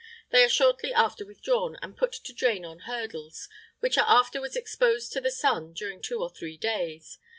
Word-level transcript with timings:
They 0.31 0.43
are 0.43 0.49
shortly 0.49 0.91
after 0.95 1.27
withdrawn, 1.27 1.77
and 1.83 1.95
put 1.95 2.11
to 2.13 2.33
drain 2.33 2.65
on 2.65 2.79
hurdles, 2.91 3.47
which 3.81 3.99
are 3.99 4.07
afterwards 4.09 4.55
exposed 4.55 5.13
to 5.13 5.21
the 5.21 5.29
sun 5.29 5.73
during 5.73 6.01
two 6.01 6.23
or 6.23 6.31
three 6.31 6.57
days. 6.57 7.19